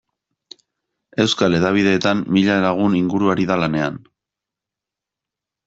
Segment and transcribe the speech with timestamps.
[1.25, 4.03] Euskal hedabideetan mila lagun inguru ari da lanean.